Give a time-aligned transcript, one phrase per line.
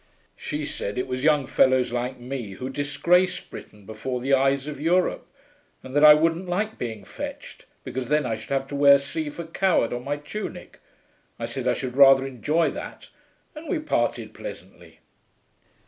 [0.35, 4.81] She said it was young fellows like me who disgraced Britain before the eyes of
[4.81, 5.27] Europe,
[5.83, 9.29] and that I wouldn't like being fetched, because then I should have to wear C
[9.29, 10.79] for Coward on my tunic.
[11.37, 13.11] I said I should rather enjoy that,
[13.53, 15.01] and we parted pleasantly.'